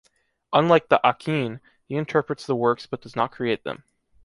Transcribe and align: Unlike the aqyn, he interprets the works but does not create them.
Unlike 0.51 0.89
the 0.89 0.99
aqyn, 1.03 1.59
he 1.87 1.95
interprets 1.95 2.47
the 2.47 2.55
works 2.55 2.87
but 2.87 3.01
does 3.03 3.15
not 3.15 3.31
create 3.31 3.63
them. 3.63 3.83